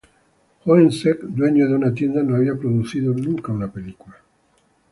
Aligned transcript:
Jo 0.63 0.73
Eng 0.77 0.89
Sek, 0.91 1.19
dueño 1.21 1.67
de 1.67 1.75
una 1.75 1.93
tienda, 1.93 2.23
no 2.23 2.35
había 2.35 2.55
producido 2.57 3.13
nunca 3.13 3.51
una 3.51 3.71
película. 3.71 4.17